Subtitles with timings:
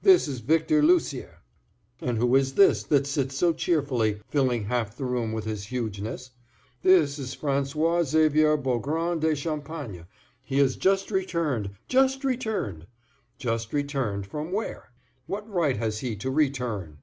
[0.00, 1.40] This is Victor Lucier.
[2.00, 6.30] And who is this that sits so cheerfully, filling half the room with his hugeness?
[6.84, 10.06] This is François Xavier Beaugrand de Champagne;
[10.44, 11.70] he has just returned.
[11.88, 12.86] Just returned!
[13.38, 14.92] Just returned from where?
[15.26, 16.98] What right has he to return?